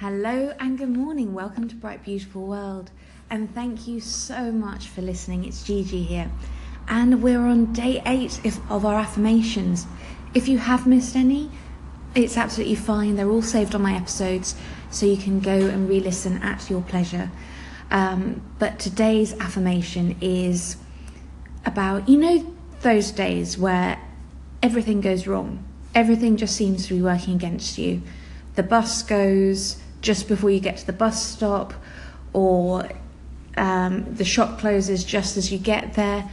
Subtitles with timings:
[0.00, 1.34] Hello and good morning.
[1.34, 2.92] Welcome to Bright Beautiful World.
[3.30, 5.44] And thank you so much for listening.
[5.44, 6.30] It's Gigi here.
[6.86, 8.40] And we're on day eight
[8.70, 9.88] of our affirmations.
[10.34, 11.50] If you have missed any,
[12.14, 13.16] it's absolutely fine.
[13.16, 14.54] They're all saved on my episodes,
[14.88, 17.32] so you can go and re listen at your pleasure.
[17.90, 20.76] Um, but today's affirmation is
[21.66, 24.00] about, you know, those days where
[24.62, 28.02] everything goes wrong, everything just seems to be working against you.
[28.54, 31.74] The bus goes just before you get to the bus stop,
[32.32, 32.88] or
[33.56, 36.28] um, the shop closes just as you get there.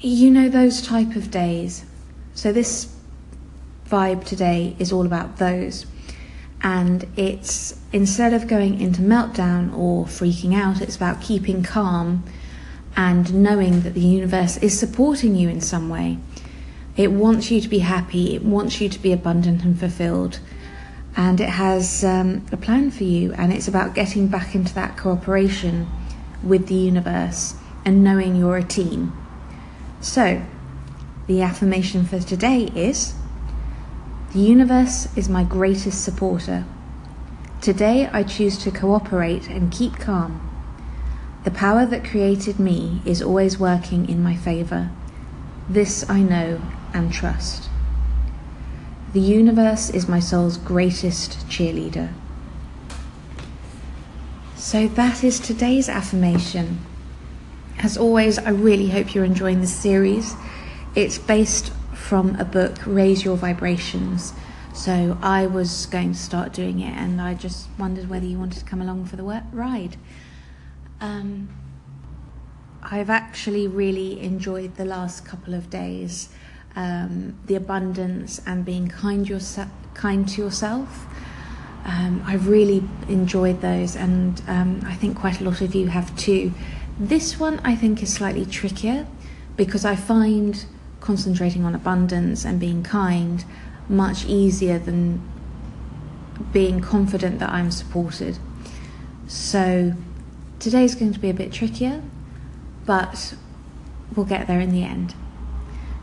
[0.00, 1.84] You know, those type of days.
[2.34, 2.94] So, this
[3.88, 5.86] vibe today is all about those.
[6.62, 12.24] And it's instead of going into meltdown or freaking out, it's about keeping calm
[12.96, 16.18] and knowing that the universe is supporting you in some way.
[16.96, 20.38] It wants you to be happy, it wants you to be abundant and fulfilled,
[21.16, 23.32] and it has um, a plan for you.
[23.34, 25.88] And it's about getting back into that cooperation
[26.42, 29.12] with the universe and knowing you're a team.
[30.00, 30.42] So,
[31.26, 33.14] the affirmation for today is
[34.32, 36.64] The universe is my greatest supporter.
[37.60, 40.40] Today I choose to cooperate and keep calm.
[41.44, 44.90] The power that created me is always working in my favour.
[45.68, 46.60] This I know
[46.92, 47.70] and trust.
[49.14, 52.12] The universe is my soul's greatest cheerleader.
[54.56, 56.80] So that is today's affirmation.
[57.78, 60.34] As always, I really hope you're enjoying this series.
[60.96, 64.32] It's based from a book, Raise Your Vibrations.
[64.74, 68.58] So I was going to start doing it and I just wondered whether you wanted
[68.58, 69.96] to come along for the ride.
[71.00, 71.50] Um,
[72.82, 76.30] I've actually really enjoyed the last couple of days.
[76.76, 79.58] Um, the abundance and being kind, yourse-
[79.94, 81.06] kind to yourself.
[81.84, 86.16] Um, I've really enjoyed those, and um, I think quite a lot of you have
[86.16, 86.52] too.
[86.98, 89.06] This one I think is slightly trickier
[89.56, 90.64] because I find
[91.00, 93.44] concentrating on abundance and being kind
[93.88, 95.20] much easier than
[96.52, 98.38] being confident that I'm supported.
[99.28, 99.92] So
[100.64, 102.02] Today's going to be a bit trickier,
[102.86, 103.34] but
[104.16, 105.14] we'll get there in the end.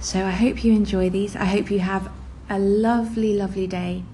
[0.00, 1.34] So I hope you enjoy these.
[1.34, 2.10] I hope you have
[2.48, 4.04] a lovely, lovely day.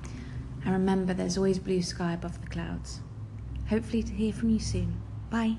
[0.64, 3.00] And remember, there's always blue sky above the clouds.
[3.68, 5.00] Hopefully, to hear from you soon.
[5.30, 5.56] Bye.